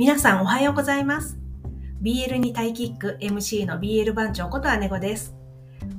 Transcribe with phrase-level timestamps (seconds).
[0.00, 1.38] 皆さんおはようございます。
[2.00, 5.34] BL にタイキック MC の BL 番長こと姉子です。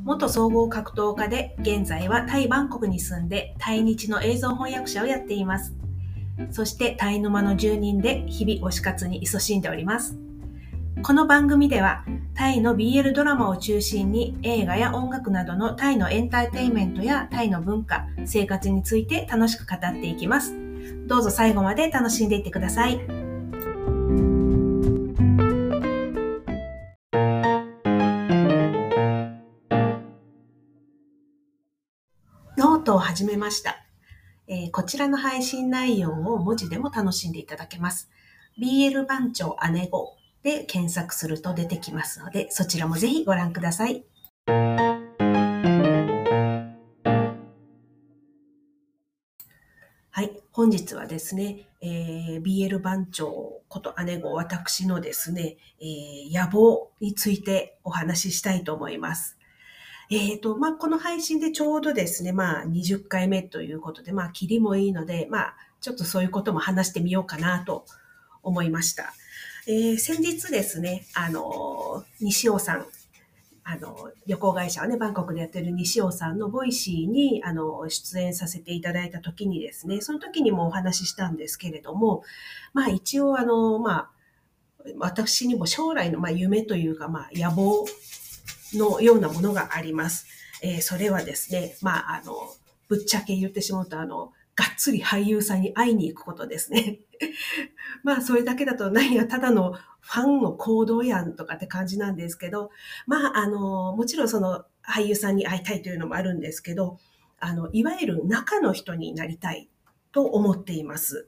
[0.04, 5.76] 元総合格闘家で現在はタイバンコクに住んでタイ日の映像翻訳者をやっています。
[6.50, 10.18] そしてタイ沼の住人で日々推し活に勤しんでおります。
[11.04, 20.56] この番組ではタイの BL ドラマを中心に映画や音楽などのタイのエンターテインメントやタイの文化、生活について楽しく語っていきます。
[21.06, 23.21] どうぞ最後まで楽しんでいってください。
[32.58, 33.78] ノートを始めました。
[34.48, 38.10] えーこちらの配信内容を文字でも楽しんでいただけます。
[38.62, 44.04] BL 番長姉子で検索すると出てきますので、そちらもぜひご覧ください。
[50.62, 59.40] 本日はですね、えー BL 番長こと姉子私のですね、えー野望についてお話ししたいと思います。
[60.12, 67.86] えっ、と、まあ、この配信でちょうどですね、まあ、20回目ということで、まあ、切りもいいので、まあ、ちょっとそういうことも話してみようかなと
[68.44, 69.16] 思いました。
[69.66, 72.86] えー先日ですね、あの、西尾さん、
[73.64, 82.24] あの、旅行会社をね、バンコクでやってる西尾さんの Voicy に、あの、出演させていただいた時にですね、その時にもお話ししたんですけれども、
[82.74, 84.12] まあ、一応、あの、まあ、
[84.98, 87.86] 私にも将来の、まあ、夢というか、まあ、野望
[88.74, 90.26] のようなものがあります。
[90.64, 92.34] えーそれはですね、まあ、あの、
[92.88, 97.00] ぶっちゃけ言ってしまうと、あの、がっつり俳優さんに会いに行くことですね。
[98.04, 102.70] まあ、それだけだと何や、ただのファンの行動やんとかって感じなんですけど、
[103.08, 107.00] まあ、あの、もちろんその俳優さんに会いたいというのもあるんですけど、
[107.40, 109.68] あの、いわゆる中の人になりたい
[110.12, 111.28] と思っています。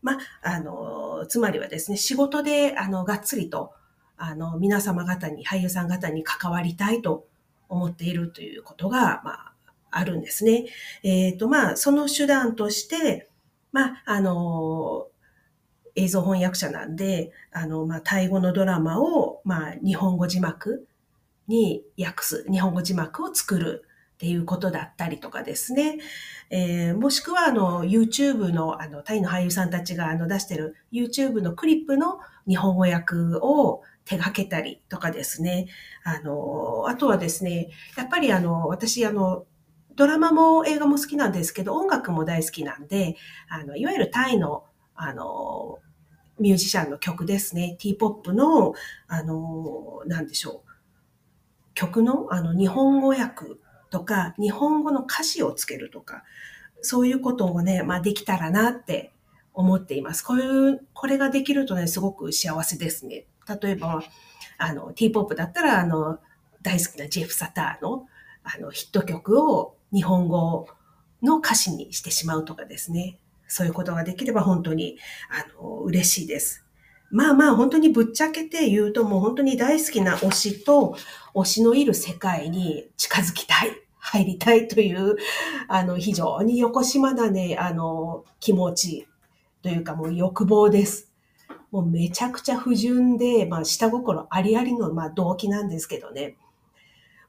[0.00, 3.74] まあ、あの、つまりはですね、仕事で、あの、がっつりと、
[4.16, 7.28] あの、皆様方に、俳優さん方に関わりたいと
[7.68, 9.51] 思っているということが、まあ、
[9.92, 10.66] あるんですね。
[11.02, 13.28] えっ、と、まあ、その手段として、
[13.70, 15.06] まあ、あの、
[15.94, 20.86] 映像翻訳者なんで、あの、まあ、タイ語のドラマを、まあ、日本語字幕
[21.48, 25.98] に訳す、日本語字幕を作るっていうことだったりとかですね。
[26.50, 35.66] えーもしくは、あの、YouTube の、あの、タイの俳優さんたちが、あの、出してる YouTube のクリップの日本語訳を手掛けたりとかですね。
[36.04, 39.44] あの、あとはですね、やっぱりあの、私、あの、
[39.96, 43.16] ドラマも映画も好きなんですけど、音楽も大好きなんで、
[43.48, 44.64] あの、いわゆるタイの、
[44.94, 45.78] あの、
[46.38, 47.76] ミュージシャンの曲ですね。
[47.78, 48.74] T-POP の、
[49.06, 50.70] あの、なんでしょう。
[51.74, 53.46] 曲の、あの、日本語訳
[53.90, 56.24] とか、日本語の歌詞をつけるとか、
[56.80, 59.12] そういうことをね、まあ、できたらなって
[59.54, 60.22] 思っています。
[60.22, 63.26] こういう、これができるとね、すごく幸せですね。
[63.62, 64.02] 例えば、
[64.58, 66.18] あの、T-POP だったら、あの、
[66.62, 68.06] 大好きなジェフ・サターの、
[68.42, 70.68] あの、ヒット曲を日本語
[71.22, 73.18] の歌詞にしてしまうとかですね。
[73.48, 74.98] そういうことができれば本当に、
[75.30, 76.64] あの、嬉しいです。
[77.10, 80.96] まあまあ、本当にぶっちゃけて言うと、もう本当に大好きな推しと、
[81.34, 85.16] 推しのいる世界に近づきたい、入りたいという、
[85.68, 89.06] あの、非常に横島なね、あの、気持ち
[89.62, 91.12] というかもう欲望です。
[91.70, 96.36] もうめちゃくちゃ不純で、まあ、下心ありありの、まあ、動機なんですけどね。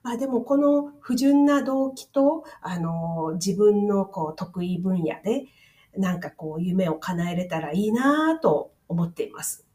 [0.03, 5.45] まあでもこの不純な動機と、あの、自分のこう得意分野で、
[5.97, 9.65] なんかこう夢を叶えれたらいいなと思っています。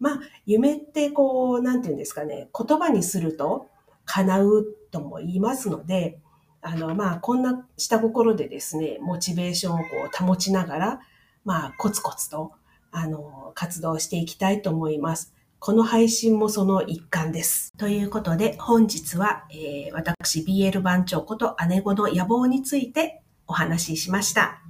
[0.00, 3.68] まあ夢ってこう、なんていうんですかね、言葉にすると
[4.06, 6.18] 叶うとも言いますので、
[6.62, 9.84] あのまあこんな下心でですね、モチベーションをこ
[10.22, 11.00] う保ちながら、
[11.44, 12.52] まあコツコツと、
[12.90, 15.34] あの、活動していきたいと思います。
[15.64, 17.72] この配信もその一環です。
[17.78, 24.60] ということで、本日は、えー私 BL 番長こと姉子の野望についてお話ししました。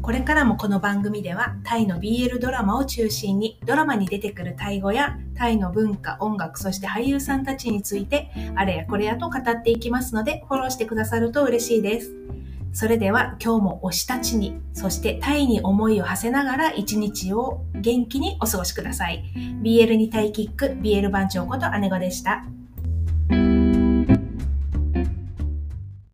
[0.00, 12.14] これからもこの番組ではタイの BL ドラマを中心にドラマに出てくるタイ語やタイの文化、音楽、そして俳優さんたちについてあれやこれやと語っていきますのでフォローしてくださると嬉しいです。
[12.72, 19.24] それでは今日も推したちに、そしてタイに思いを馳せながら一日を元気にお過ごしください。
[19.62, 22.44] BL にタイキック、BL 番長こと姉子でした。